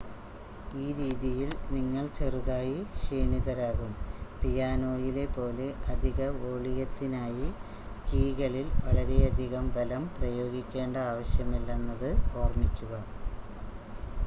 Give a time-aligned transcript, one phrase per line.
[0.75, 3.91] ഈ രീതിയിൽ നിങ്ങൾ ചെറുതായി ക്ഷീണിതരാകും
[4.39, 7.49] പിയാനോയിലെ പോലെ അധിക വോളിയത്തിനായി
[8.07, 12.09] കീകളിൽ വളരെയധികം ബലം പ്രയോഗിക്കേണ്ട ആവശ്യമില്ലെന്നത്
[12.37, 12.93] ഓർമ്മിക്കുക